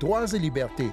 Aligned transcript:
Droits 0.00 0.32
et 0.32 0.38
libertés. 0.38 0.90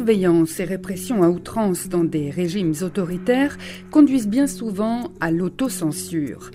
Surveillance 0.00 0.58
et 0.60 0.64
répression 0.64 1.22
à 1.22 1.28
outrance 1.28 1.90
dans 1.90 2.04
des 2.04 2.30
régimes 2.30 2.72
autoritaires 2.80 3.58
conduisent 3.90 4.28
bien 4.28 4.46
souvent 4.46 5.12
à 5.20 5.30
l'autocensure. 5.30 6.50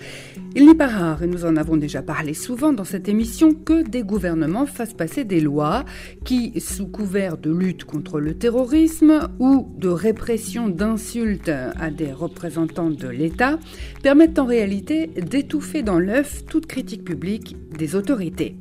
Il 0.55 0.65
n'est 0.65 0.73
pas 0.73 0.87
rare, 0.87 1.21
et 1.21 1.27
nous 1.27 1.45
en 1.45 1.55
avons 1.55 1.77
déjà 1.77 2.01
parlé 2.01 2.33
souvent 2.33 2.73
dans 2.73 2.85
cette 2.85 3.07
émission, 3.07 3.53
que 3.53 3.87
des 3.87 4.01
gouvernements 4.01 4.65
fassent 4.65 4.95
passer 4.95 5.25
des 5.25 5.41
lois 5.41 5.85
qui, 6.23 6.59
sous 6.59 6.87
couvert 6.87 7.37
de 7.37 7.51
lutte 7.51 7.83
contre 7.83 8.19
le 8.19 8.33
terrorisme 8.33 9.29
ou 9.37 9.67
de 9.77 9.89
répression 9.89 10.67
d'insultes 10.67 11.49
à 11.49 11.91
des 11.91 12.13
représentants 12.13 12.89
de 12.89 13.07
l'État, 13.07 13.59
permettent 14.01 14.39
en 14.39 14.45
réalité 14.45 15.05
d'étouffer 15.05 15.83
dans 15.83 15.99
l'œuf 15.99 16.45
toute 16.49 16.65
critique 16.65 17.03
publique 17.03 17.55
des 17.77 17.93
autorités. 17.93 18.55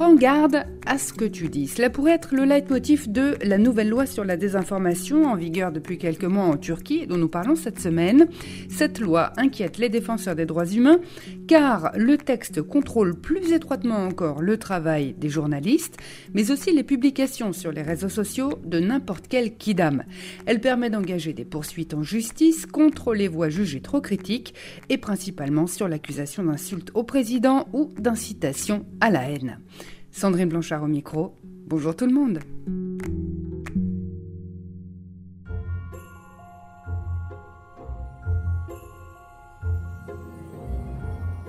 Prends 0.00 0.14
garde 0.14 0.64
à 0.86 0.96
ce 0.96 1.12
que 1.12 1.26
tu 1.26 1.50
dis. 1.50 1.68
Cela 1.68 1.90
pourrait 1.90 2.12
être 2.12 2.34
le 2.34 2.44
leitmotiv 2.44 3.12
de 3.12 3.36
la 3.44 3.58
nouvelle 3.58 3.90
loi 3.90 4.06
sur 4.06 4.24
la 4.24 4.38
désinformation 4.38 5.26
en 5.26 5.36
vigueur 5.36 5.72
depuis 5.72 5.98
quelques 5.98 6.24
mois 6.24 6.46
en 6.46 6.56
Turquie 6.56 7.06
dont 7.06 7.18
nous 7.18 7.28
parlons 7.28 7.54
cette 7.54 7.78
semaine. 7.78 8.26
Cette 8.70 8.98
loi 8.98 9.34
inquiète 9.36 9.76
les 9.76 9.90
défenseurs 9.90 10.34
des 10.34 10.46
droits 10.46 10.64
humains 10.64 11.00
car 11.46 11.92
le 11.96 12.16
texte 12.16 12.62
contrôle 12.62 13.14
plus 13.14 13.52
étroitement 13.52 14.06
encore 14.06 14.40
le 14.40 14.56
travail 14.56 15.12
des 15.18 15.28
journalistes 15.28 15.98
mais 16.32 16.50
aussi 16.50 16.72
les 16.72 16.82
publications 16.82 17.52
sur 17.52 17.70
les 17.70 17.82
réseaux 17.82 18.08
sociaux 18.08 18.54
de 18.64 18.80
n'importe 18.80 19.26
quel 19.28 19.54
kidam. 19.58 20.04
Elle 20.46 20.62
permet 20.62 20.88
d'engager 20.88 21.34
des 21.34 21.44
poursuites 21.44 21.92
en 21.92 22.02
justice 22.02 22.64
contre 22.64 23.12
les 23.12 23.28
voix 23.28 23.50
jugées 23.50 23.82
trop 23.82 24.00
critiques 24.00 24.54
et 24.88 24.96
principalement 24.96 25.66
sur 25.66 25.88
l'accusation 25.88 26.42
d'insulte 26.42 26.90
au 26.94 27.02
président 27.04 27.68
ou 27.74 27.92
d'incitation 27.98 28.86
à 29.02 29.10
la 29.10 29.30
haine. 29.30 29.58
Sandrine 30.12 30.48
Blanchard 30.48 30.82
au 30.82 30.88
micro. 30.88 31.34
Bonjour 31.66 31.94
tout 31.94 32.06
le 32.06 32.12
monde. 32.12 32.40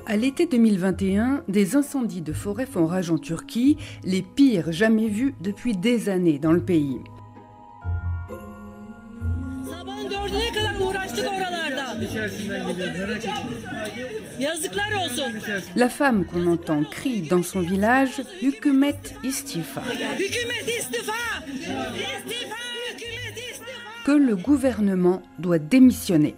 À 0.05 0.17
l'été 0.17 0.45
2021, 0.45 1.43
des 1.47 1.75
incendies 1.75 2.21
de 2.21 2.33
forêt 2.33 2.65
font 2.65 2.85
rage 2.85 3.11
en 3.11 3.17
Turquie, 3.17 3.77
les 4.03 4.21
pires 4.21 4.71
jamais 4.71 5.07
vus 5.07 5.33
depuis 5.41 5.75
des 5.75 6.09
années 6.09 6.37
dans 6.37 6.51
le 6.51 6.61
pays. 6.61 6.99
La 15.75 15.89
femme 15.89 16.25
qu'on 16.25 16.47
entend 16.47 16.83
crie 16.83 17.21
dans 17.21 17.43
son 17.43 17.61
village 17.61 18.21
Hükümet 18.41 18.99
istifa. 19.23 19.81
Que 24.05 24.11
le 24.11 24.35
gouvernement 24.35 25.21
doit 25.39 25.59
démissionner. 25.59 26.35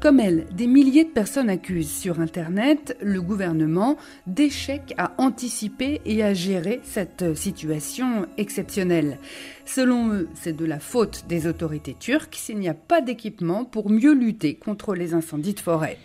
Comme 0.00 0.18
elle, 0.18 0.46
des 0.52 0.66
milliers 0.66 1.04
de 1.04 1.10
personnes 1.10 1.50
accusent 1.50 1.92
sur 1.92 2.20
Internet 2.20 2.96
le 3.02 3.20
gouvernement 3.20 3.98
d'échec 4.26 4.94
à 4.96 5.12
anticiper 5.18 6.00
et 6.06 6.22
à 6.22 6.32
gérer 6.32 6.80
cette 6.84 7.36
situation 7.36 8.24
exceptionnelle. 8.38 9.18
Selon 9.66 10.10
eux, 10.10 10.30
c'est 10.34 10.56
de 10.56 10.64
la 10.64 10.80
faute 10.80 11.26
des 11.28 11.46
autorités 11.46 11.94
turques 12.00 12.36
s'il 12.36 12.58
n'y 12.58 12.70
a 12.70 12.74
pas 12.74 13.02
d'équipement 13.02 13.66
pour 13.66 13.90
mieux 13.90 14.14
lutter 14.14 14.54
contre 14.54 14.94
les 14.94 15.12
incendies 15.12 15.52
de 15.52 15.60
forêt. 15.60 15.98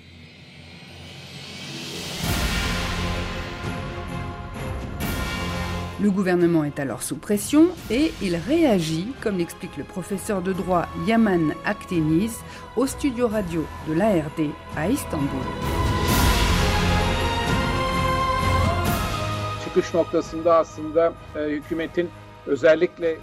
Le 6.06 6.12
gouvernement 6.12 6.64
est 6.64 6.78
alors 6.80 7.02
sous 7.02 7.16
pression 7.16 7.66
et 7.90 8.12
il 8.22 8.36
réagit, 8.36 9.08
comme 9.24 9.40
l'explique 9.40 9.76
le 9.76 9.84
professeur 9.84 10.44
de 10.44 10.54
droit 10.54 10.86
Yaman 11.08 11.52
Akdeniz 11.66 12.42
au 12.76 12.86
studio 12.86 13.28
radio 13.28 13.66
de 13.88 13.94
l'ARD 13.96 14.52
à 14.78 14.88
Istanbul. 14.88 15.28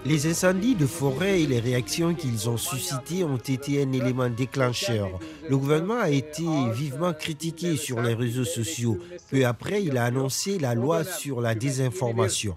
Les 0.05 0.27
incendies 0.27 0.75
de 0.75 0.87
forêt 0.87 1.43
et 1.43 1.47
les 1.47 1.61
réactions 1.61 2.15
qu'ils 2.15 2.49
ont 2.49 2.57
suscitées 2.57 3.25
ont 3.25 3.37
été 3.37 3.83
un 3.83 3.93
élément 3.93 4.29
déclencheur. 4.29 5.09
Le 5.49 5.57
gouvernement 5.57 6.01
a 6.01 6.11
été 6.11 6.45
vivement 6.73 7.13
critiqué 7.13 7.77
sur 7.77 8.01
les 8.03 8.15
réseaux 8.15 8.45
sociaux. 8.45 8.99
Peu 9.31 9.45
après, 9.47 9.83
il 9.83 9.97
a 9.97 10.05
annoncé 10.05 10.59
la 10.59 10.75
loi 10.75 11.05
sur 11.05 11.41
la 11.41 11.55
désinformation. 11.55 12.55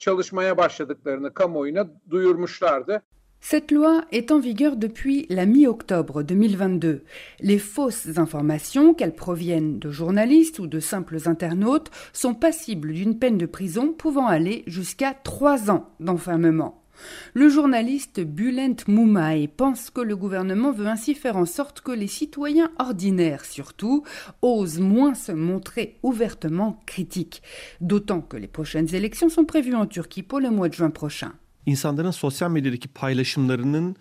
çalışmaya 0.00 0.56
başladıklarını 0.56 1.34
kamuoyuna 1.34 1.86
duyurmuşlardı. 2.10 3.02
Cette 3.42 3.72
loi 3.72 4.04
est 4.12 4.32
en 4.32 4.38
vigueur 4.38 4.76
depuis 4.76 5.26
la 5.30 5.46
mi-octobre 5.46 6.22
2022. 6.22 7.02
Les 7.40 7.58
fausses 7.58 8.18
informations, 8.18 8.92
qu'elles 8.92 9.14
proviennent 9.14 9.78
de 9.78 9.90
journalistes 9.90 10.58
ou 10.58 10.66
de 10.66 10.78
simples 10.78 11.18
internautes, 11.24 11.90
sont 12.12 12.34
passibles 12.34 12.92
d'une 12.92 13.18
peine 13.18 13.38
de 13.38 13.46
prison 13.46 13.92
pouvant 13.92 14.26
aller 14.26 14.62
jusqu'à 14.66 15.14
trois 15.14 15.70
ans 15.70 15.88
d'enfermement. 16.00 16.84
Le 17.32 17.48
journaliste 17.48 18.20
Bulent 18.20 18.76
Moumaï 18.86 19.48
pense 19.48 19.88
que 19.88 20.02
le 20.02 20.16
gouvernement 20.16 20.70
veut 20.70 20.86
ainsi 20.86 21.14
faire 21.14 21.38
en 21.38 21.46
sorte 21.46 21.80
que 21.80 21.92
les 21.92 22.08
citoyens 22.08 22.70
ordinaires, 22.78 23.46
surtout, 23.46 24.04
osent 24.42 24.80
moins 24.80 25.14
se 25.14 25.32
montrer 25.32 25.98
ouvertement 26.02 26.78
critiques. 26.84 27.42
D'autant 27.80 28.20
que 28.20 28.36
les 28.36 28.48
prochaines 28.48 28.94
élections 28.94 29.30
sont 29.30 29.46
prévues 29.46 29.74
en 29.74 29.86
Turquie 29.86 30.22
pour 30.22 30.40
le 30.40 30.50
mois 30.50 30.68
de 30.68 30.74
juin 30.74 30.90
prochain. 30.90 31.32
Insanların 31.66 32.10
sosyal 32.10 32.50
medyadaki 32.50 32.88
paylaşımlarının 32.88 33.96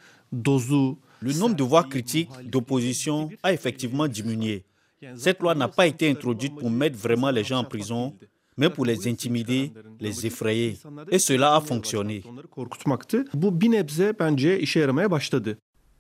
dozu 0.46 0.98
Le 1.24 1.40
nombre 1.40 1.58
de 1.58 1.64
voix 1.64 1.90
critiques 1.90 2.32
d'opposition 2.54 3.30
a 3.44 3.52
effectivement 3.52 4.08
diminué. 4.08 4.64
Cette 5.18 5.42
loi 5.42 5.54
n'a 5.56 5.68
pas 5.68 5.88
été 5.88 6.10
introduite 6.10 6.56
pour 6.56 6.70
mettre 6.70 6.98
vraiment 6.98 7.30
les 7.30 7.44
gens 7.44 7.60
en 7.60 7.64
prison, 7.64 8.14
mais 8.58 8.70
pour 8.70 8.86
les 8.86 9.08
intimider, 9.08 9.72
les 10.00 10.26
effrayer. 10.26 10.78
Et 11.12 11.20
cela 11.20 11.56
a 11.56 11.62
fonctionné. 11.62 12.24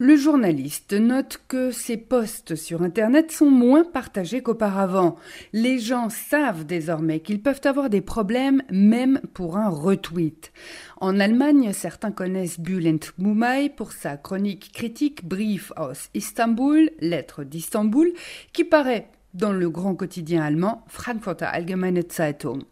Le 0.01 0.15
journaliste 0.15 0.93
note 0.93 1.41
que 1.49 1.71
ces 1.71 1.97
posts 1.97 2.55
sur 2.55 2.83
Internet 2.83 3.33
sont 3.33 3.51
moins 3.51 3.83
partagés 3.83 4.41
qu'auparavant. 4.41 5.17
Les 5.51 5.77
gens 5.77 6.07
savent 6.07 6.65
désormais 6.65 7.19
qu'ils 7.19 7.41
peuvent 7.41 7.59
avoir 7.65 7.89
des 7.89 7.99
problèmes 7.99 8.63
même 8.71 9.19
pour 9.33 9.57
un 9.57 9.67
retweet. 9.67 10.53
En 11.01 11.19
Allemagne, 11.19 11.73
certains 11.73 12.13
connaissent 12.13 12.61
Bülent 12.61 13.11
Mumay 13.17 13.67
pour 13.67 13.91
sa 13.91 14.15
chronique 14.15 14.71
critique 14.71 15.27
Brief 15.27 15.73
aus 15.75 16.07
Istanbul, 16.13 16.91
lettre 17.01 17.43
d'Istanbul, 17.43 18.13
qui 18.53 18.63
paraît 18.63 19.09
dans 19.33 19.51
le 19.51 19.69
grand 19.69 19.95
quotidien 19.95 20.43
allemand 20.43 20.83
Frankfurter 20.87 21.45
Allgemeine 21.45 22.01
Zeitung. 22.09 22.63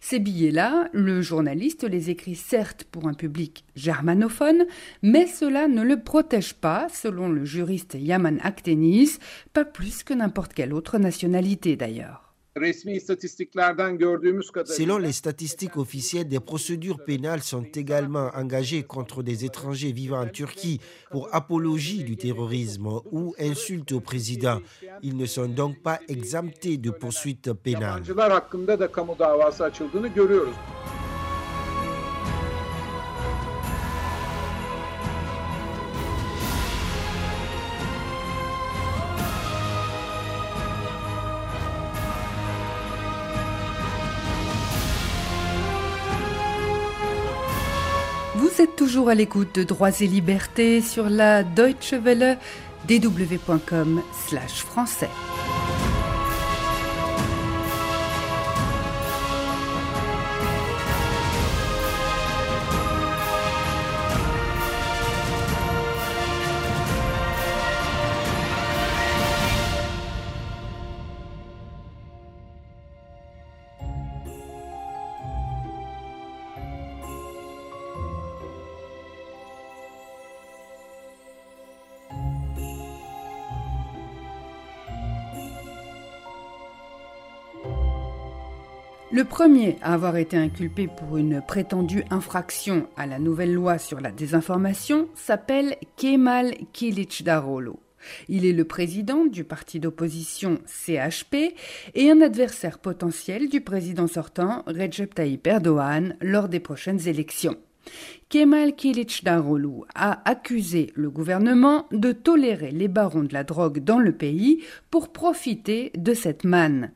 Ces 0.00 0.18
billets-là, 0.18 0.88
le 0.92 1.22
journaliste 1.22 1.84
les 1.84 2.10
écrit 2.10 2.36
certes 2.36 2.84
pour 2.84 3.08
un 3.08 3.14
public 3.14 3.64
germanophone, 3.74 4.64
mais 5.02 5.26
cela 5.26 5.68
ne 5.68 5.82
le 5.82 6.00
protège 6.02 6.54
pas, 6.54 6.88
selon 6.92 7.28
le 7.28 7.44
juriste 7.44 7.96
Yaman 7.98 8.38
Akdeniz, 8.42 9.18
pas 9.52 9.64
plus 9.64 10.04
que 10.04 10.14
n'importe 10.14 10.54
quelle 10.54 10.74
autre 10.74 10.98
nationalité 10.98 11.76
d'ailleurs. 11.76 12.25
Selon 14.64 14.98
les 14.98 15.12
statistiques 15.12 15.76
officielles, 15.76 16.26
des 16.28 16.40
procédures 16.40 17.04
pénales 17.04 17.42
sont 17.42 17.66
également 17.74 18.30
engagées 18.34 18.82
contre 18.82 19.22
des 19.22 19.44
étrangers 19.44 19.92
vivant 19.92 20.22
en 20.22 20.28
Turquie 20.28 20.80
pour 21.10 21.28
apologie 21.34 22.02
du 22.02 22.16
terrorisme 22.16 22.86
ou 23.12 23.34
insulte 23.38 23.92
au 23.92 24.00
président. 24.00 24.60
Ils 25.02 25.16
ne 25.18 25.26
sont 25.26 25.48
donc 25.48 25.82
pas 25.82 26.00
exemptés 26.08 26.78
de 26.78 26.90
poursuites 26.90 27.52
pénales. 27.52 28.02
Vous 48.56 48.62
êtes 48.62 48.74
toujours 48.74 49.10
à 49.10 49.14
l'écoute 49.14 49.54
de 49.56 49.64
Droits 49.64 50.00
et 50.00 50.06
Libertés 50.06 50.80
sur 50.80 51.10
la 51.10 51.42
Deutsche 51.42 51.92
Welle, 51.92 52.38
dw.com 52.88 54.00
Le 89.16 89.24
premier 89.24 89.78
à 89.80 89.94
avoir 89.94 90.18
été 90.18 90.36
inculpé 90.36 90.88
pour 90.88 91.16
une 91.16 91.40
prétendue 91.40 92.04
infraction 92.10 92.86
à 92.98 93.06
la 93.06 93.18
nouvelle 93.18 93.54
loi 93.54 93.78
sur 93.78 93.98
la 93.98 94.10
désinformation 94.10 95.08
s'appelle 95.14 95.76
Kemal 95.96 96.52
Kilicdaroglu. 96.74 97.70
Il 98.28 98.44
est 98.44 98.52
le 98.52 98.66
président 98.66 99.24
du 99.24 99.42
parti 99.42 99.80
d'opposition 99.80 100.58
CHP 100.66 101.54
et 101.94 102.10
un 102.10 102.20
adversaire 102.20 102.78
potentiel 102.78 103.48
du 103.48 103.62
président 103.62 104.06
sortant 104.06 104.62
Recep 104.66 105.14
Tayyip 105.14 105.46
Erdogan 105.46 106.14
lors 106.20 106.50
des 106.50 106.60
prochaines 106.60 107.08
élections. 107.08 107.56
Kemal 108.28 108.74
Kilicdaroglu 108.74 109.86
a 109.94 110.28
accusé 110.28 110.92
le 110.94 111.08
gouvernement 111.08 111.86
de 111.90 112.12
tolérer 112.12 112.70
les 112.70 112.88
barons 112.88 113.22
de 113.22 113.32
la 113.32 113.44
drogue 113.44 113.82
dans 113.82 113.98
le 113.98 114.12
pays 114.12 114.62
pour 114.90 115.10
profiter 115.10 115.90
de 115.96 116.12
cette 116.12 116.44
manne. 116.44 116.90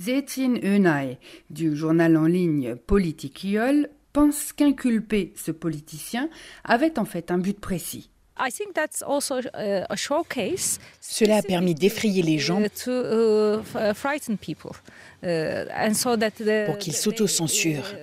Zetin 0.00 0.54
Unai 0.62 1.18
du 1.50 1.74
journal 1.74 2.16
en 2.16 2.26
ligne 2.26 2.76
Politikiol 2.76 3.88
pense 4.12 4.52
qu'inculper 4.52 5.32
ce 5.36 5.50
politicien 5.50 6.28
avait 6.64 6.98
en 6.98 7.04
fait 7.04 7.30
un 7.30 7.38
but 7.38 7.58
précis. 7.58 8.10
Cela 11.00 11.38
a 11.38 11.42
permis 11.42 11.74
d'effrayer 11.74 12.22
les 12.22 12.38
gens 12.38 12.62
pour 16.66 16.78
qu'ils 16.78 16.94
s'autocensurent. 16.94 17.94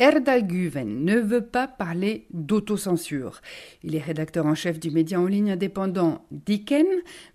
Erdal 0.00 0.46
Guven 0.46 1.04
ne 1.04 1.18
veut 1.18 1.44
pas 1.44 1.68
parler 1.68 2.26
d'autocensure. 2.30 3.42
Il 3.82 3.94
est 3.94 4.00
rédacteur 4.00 4.46
en 4.46 4.54
chef 4.54 4.80
du 4.80 4.90
média 4.90 5.20
en 5.20 5.26
ligne 5.26 5.52
indépendant 5.52 6.24
Diken, 6.30 6.86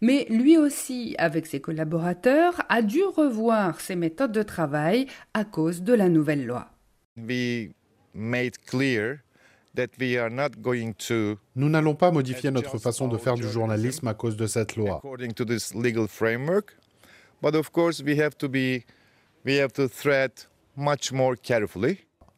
mais 0.02 0.26
lui 0.32 0.58
aussi, 0.58 1.14
avec 1.20 1.46
ses 1.46 1.62
collaborateurs, 1.62 2.60
a 2.70 2.82
dû 2.82 3.04
revoir 3.04 3.80
ses 3.82 3.96
méthodes 3.96 4.32
de 4.32 4.42
travail 4.42 5.06
à 5.36 5.46
cause 5.46 5.84
de 5.84 5.94
la 5.94 6.10
nouvelle 6.10 6.48
loi. 6.48 6.72
Nous 11.56 11.70
n'allons 11.70 11.96
pas 11.96 12.10
modifier 12.10 12.50
notre 12.50 12.80
façon 12.80 13.08
de 13.08 13.18
faire 13.20 13.36
du 13.36 13.48
journalisme 13.48 14.08
à 14.08 14.16
cause 14.16 14.38
de 14.38 14.48
cette 14.48 14.76
loi. 14.76 15.04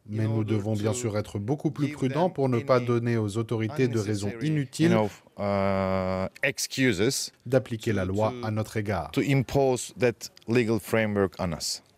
Mais 0.08 0.26
nous 0.26 0.44
devons 0.44 0.74
bien 0.74 0.92
sûr 0.92 1.18
être 1.18 1.38
beaucoup 1.38 1.70
plus 1.70 1.88
prudents 1.88 2.30
pour 2.30 2.48
ne 2.48 2.60
pas 2.60 2.80
donner 2.80 3.16
aux 3.16 3.36
autorités 3.36 3.88
de 3.88 3.98
raisons 3.98 4.32
inutiles 4.40 4.96
uh, 5.38 6.26
d'appliquer 7.46 7.92
la 7.92 8.04
loi 8.04 8.32
à 8.42 8.50
notre 8.50 8.76
égard. 8.76 9.10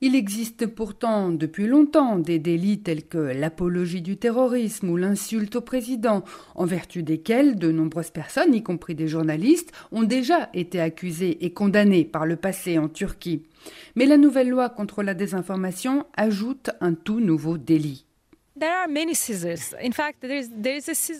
Il 0.03 0.15
existe 0.15 0.67
pourtant 0.67 1.29
depuis 1.29 1.67
longtemps 1.67 2.17
des 2.17 2.39
délits 2.39 2.81
tels 2.81 3.07
que 3.07 3.19
l'apologie 3.19 4.01
du 4.01 4.17
terrorisme 4.17 4.89
ou 4.89 4.97
l'insulte 4.97 5.57
au 5.57 5.61
président, 5.61 6.25
en 6.55 6.65
vertu 6.65 7.03
desquels 7.03 7.59
de 7.59 7.71
nombreuses 7.71 8.11
personnes, 8.11 8.55
y 8.55 8.63
compris 8.63 8.95
des 8.95 9.09
journalistes, 9.09 9.73
ont 9.93 10.03
déjà 10.03 10.49
été 10.55 10.81
accusées 10.81 11.45
et 11.45 11.53
condamnées 11.53 12.07
par 12.07 12.25
le 12.25 12.37
passé 12.37 12.79
en 12.79 12.89
Turquie. 12.89 13.43
Mais 13.95 14.07
la 14.07 14.17
nouvelle 14.17 14.49
loi 14.49 14.71
contre 14.71 15.03
la 15.03 15.13
désinformation 15.13 16.07
ajoute 16.17 16.71
un 16.81 16.95
tout 16.95 17.21
nouveau 17.21 17.59
délit. 17.59 18.07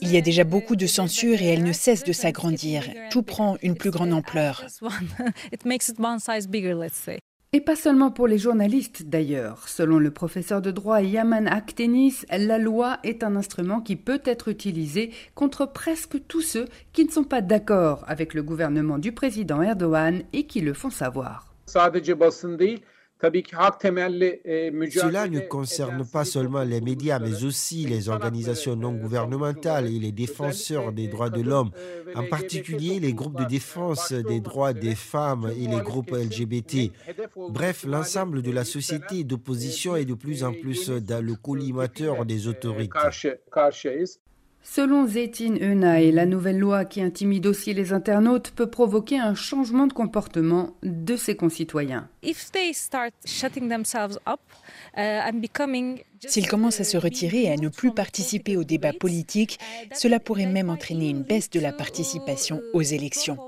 Il 0.03 0.13
y 0.13 0.17
a 0.17 0.21
déjà 0.21 0.45
beaucoup 0.45 0.77
de 0.77 0.87
censure 0.87 1.41
et 1.41 1.47
elle 1.47 1.65
ne 1.65 1.73
cesse 1.73 2.05
de 2.05 2.13
s'agrandir. 2.13 2.85
Tout 3.11 3.23
prend 3.23 3.57
une 3.63 3.77
plus 3.77 3.91
grande 3.91 4.13
ampleur. 4.13 4.65
Et 7.53 7.61
pas 7.61 7.75
seulement 7.75 8.13
pour 8.13 8.29
les 8.29 8.39
journalistes 8.39 9.05
d'ailleurs. 9.09 9.69
Selon 9.69 9.99
le 9.99 10.13
professeur 10.13 10.63
de 10.63 10.71
droit 10.71 11.03
Yaman 11.03 11.49
Aktenis, 11.49 12.25
la 12.31 12.59
loi 12.59 12.99
est 13.03 13.25
un 13.25 13.35
instrument 13.35 13.81
qui 13.81 13.97
peut 13.97 14.23
être 14.25 14.49
utilisé 14.49 15.11
contre 15.35 15.67
presque 15.67 16.25
tous 16.29 16.43
ceux 16.43 16.67
qui 16.93 17.05
ne 17.05 17.11
sont 17.11 17.25
pas 17.25 17.41
d'accord 17.41 18.05
avec 18.07 18.35
le 18.35 18.45
gouvernement 18.45 18.99
du 18.99 19.11
président 19.11 19.63
Erdogan 19.63 20.23
et 20.33 20.47
qui 20.47 20.61
le 20.61 20.75
font 20.75 20.91
savoir. 20.91 21.53
Cela 23.23 25.29
ne 25.29 25.41
concerne 25.41 26.07
pas 26.07 26.25
seulement 26.25 26.63
les 26.63 26.81
médias, 26.81 27.19
mais 27.19 27.45
aussi 27.45 27.87
les 27.87 28.09
organisations 28.09 28.77
non 28.77 28.93
gouvernementales 28.93 29.87
et 29.87 29.99
les 29.99 30.13
défenseurs 30.13 30.93
des 30.93 31.09
droits 31.09 31.31
de 31.31 31.43
l'homme, 31.43 31.71
en 32.15 32.25
particulier 32.25 32.99
les 32.99 33.13
groupes 33.13 33.39
de 33.39 33.45
défense 33.45 34.13
des 34.13 34.41
droits 34.41 34.73
des 34.73 34.95
femmes 34.95 35.53
et 35.57 35.67
les 35.67 35.83
groupes 35.83 36.13
LGBT. 36.13 36.93
Bref, 37.51 37.85
l'ensemble 37.87 38.43
de 38.43 38.51
la 38.51 38.65
société 38.65 39.25
d'opposition 39.25 39.97
est 39.97 40.07
de 40.07 40.15
plus 40.15 40.43
en 40.43 40.53
plus 40.53 40.89
dans 40.89 41.25
le 41.25 41.35
collimateur 41.35 42.25
des 42.25 42.49
autorités. 42.49 42.99
Selon 44.63 45.07
Zetin 45.07 45.57
Unai, 45.57 46.13
la 46.13 46.27
nouvelle 46.27 46.59
loi 46.59 46.85
qui 46.85 47.01
intimide 47.01 47.47
aussi 47.47 47.73
les 47.73 47.93
internautes 47.93 48.51
peut 48.51 48.69
provoquer 48.69 49.19
un 49.19 49.35
changement 49.35 49.87
de 49.87 49.93
comportement 49.93 50.77
de 50.83 51.17
ses 51.17 51.35
concitoyens. 51.35 52.09
Uh, 52.23 52.33
S'ils 56.27 56.49
commencent 56.49 56.81
à 56.81 56.85
se 56.85 56.97
retirer 56.99 57.45
et 57.45 57.51
à 57.51 57.57
ne 57.57 57.69
plus 57.69 57.93
participer 57.93 58.57
au 58.57 58.65
débat 58.65 58.93
politique, 58.93 59.59
cela 59.95 60.21
pourrait 60.21 60.47
même 60.47 60.69
entraîner 60.69 61.09
une 61.09 61.23
baisse 61.23 61.51
de 61.51 61.61
la 61.61 61.73
participation 61.73 62.61
aux 62.75 62.83
élections. 62.83 63.39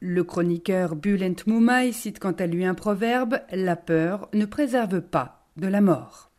Le 0.00 0.22
chroniqueur 0.22 0.96
Bulent 0.96 1.36
Moumaï 1.46 1.92
cite 1.92 2.18
quant 2.18 2.32
à 2.32 2.46
lui 2.46 2.64
un 2.64 2.74
proverbe 2.74 3.40
La 3.52 3.76
peur 3.76 4.28
ne 4.32 4.44
préserve 4.44 5.00
pas 5.00 5.46
de 5.56 5.66
la 5.66 5.80
mort. 5.80 6.30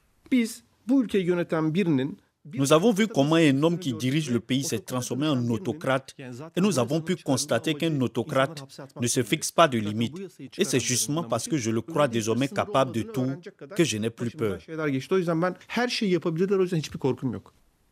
Nous 2.54 2.74
avons 2.74 2.94
vu 2.94 3.08
comment 3.08 3.36
un 3.36 3.64
homme 3.64 3.78
qui 3.78 3.94
dirige 3.94 4.32
le 4.32 4.40
pays 4.40 4.64
s'est 4.64 4.80
transformé 4.80 5.28
en 5.28 5.50
autocrate 5.50 6.16
et 6.56 6.62
nous 6.62 6.80
avons 6.80 7.02
pu 7.02 7.16
constater 7.18 7.74
qu'un 7.74 8.00
autocrate 8.02 8.66
ne 9.00 9.08
se 9.08 9.22
fixe 9.24 9.52
pas 9.52 9.68
de 9.68 9.78
limites. 9.78 10.18
Et 10.58 10.64
c'est 10.64 10.80
justement 10.80 11.24
parce 11.24 11.48
que 11.48 11.58
je 11.58 11.70
le 11.70 11.82
crois 11.82 12.08
désormais 12.08 12.48
capable 12.48 12.92
de 12.92 13.02
tout 13.02 13.32
que 13.76 13.84
je 13.84 13.98
n'ai 13.98 14.10
plus 14.10 14.32
peur. 14.32 14.60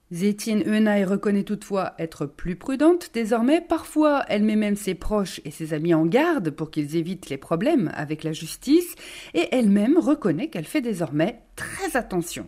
Zétine 0.10 0.64
Eunai 0.66 1.04
reconnaît 1.04 1.44
toutefois 1.44 1.94
être 2.00 2.26
plus 2.26 2.56
prudente 2.56 3.10
désormais. 3.14 3.60
Parfois, 3.60 4.24
elle 4.30 4.44
met 4.44 4.56
même 4.56 4.78
ses 4.78 4.96
proches 4.96 5.42
et 5.44 5.52
ses 5.52 5.74
amis 5.74 5.94
en 5.94 6.06
garde 6.06 6.50
pour 6.52 6.72
qu'ils 6.72 6.96
évitent 6.96 7.30
les 7.30 7.38
problèmes 7.38 7.92
avec 7.94 8.24
la 8.24 8.32
justice. 8.32 8.96
Et 9.34 9.50
elle-même 9.52 9.98
reconnaît 9.98 10.50
qu'elle 10.50 10.66
fait 10.66 10.80
désormais 10.80 11.42
très 11.58 11.98
attention. 11.98 12.48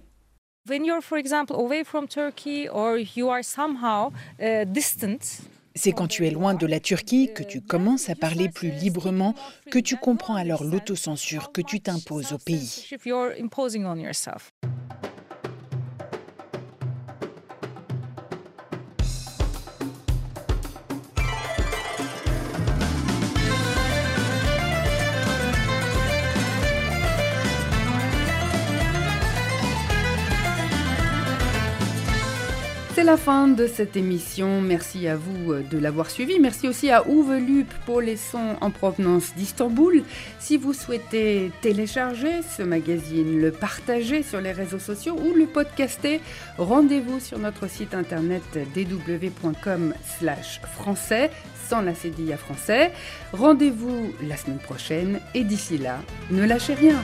C'est 5.75 5.91
quand 5.91 6.07
tu 6.07 6.27
es 6.27 6.31
loin 6.31 6.53
de 6.53 6.67
la 6.67 6.79
Turquie 6.79 7.31
que 7.33 7.43
tu 7.43 7.61
commences 7.61 8.09
à 8.09 8.15
parler 8.15 8.49
plus 8.49 8.69
librement, 8.69 9.33
que 9.71 9.79
tu 9.79 9.97
comprends 9.97 10.35
alors 10.35 10.63
l'autocensure 10.63 11.51
que 11.51 11.61
tu 11.61 11.79
t'imposes 11.79 12.33
au 12.33 12.37
pays. 12.37 12.87
La 33.09 33.17
fin 33.17 33.47
de 33.47 33.65
cette 33.65 33.97
émission. 33.97 34.61
Merci 34.61 35.07
à 35.07 35.15
vous 35.15 35.53
euh, 35.53 35.63
de 35.63 35.79
l'avoir 35.79 36.11
suivi. 36.11 36.37
Merci 36.39 36.67
aussi 36.67 36.91
à 36.91 37.03
Uwe 37.07 37.39
Lup 37.39 37.73
pour 37.87 38.01
les 38.01 38.17
sons 38.17 38.55
en 38.61 38.69
provenance 38.69 39.33
d'Istanbul. 39.35 40.03
Si 40.37 40.57
vous 40.57 40.73
souhaitez 40.73 41.51
télécharger 41.61 42.43
ce 42.55 42.61
magazine, 42.61 43.41
le 43.41 43.51
partager 43.51 44.21
sur 44.21 44.41
les 44.41 44.51
réseaux 44.51 44.77
sociaux 44.77 45.17
ou 45.19 45.33
le 45.33 45.47
podcaster, 45.47 46.21
rendez-vous 46.59 47.19
sur 47.19 47.39
notre 47.39 47.67
site 47.67 47.95
internet 47.95 48.43
dw.com/français 48.75 51.31
sans 51.67 51.81
la 51.81 51.95
cédille 51.95 52.31
à 52.31 52.37
français. 52.37 52.91
Rendez-vous 53.33 54.13
la 54.21 54.37
semaine 54.37 54.59
prochaine 54.59 55.19
et 55.33 55.43
d'ici 55.43 55.79
là, 55.79 55.97
ne 56.29 56.45
lâchez 56.45 56.75
rien. 56.75 57.01